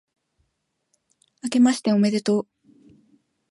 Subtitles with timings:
[1.43, 2.71] 明けましておめでとう